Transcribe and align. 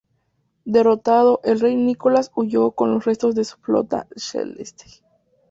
Derrotado, 0.65 1.41
el 1.43 1.59
rey 1.59 1.75
Nicolás 1.75 2.31
huyó 2.33 2.71
con 2.71 2.91
los 2.91 3.05
restos 3.05 3.35
de 3.35 3.43
su 3.43 3.57
flota 3.57 4.07
a 4.11 4.19
Schleswig. 4.19 5.03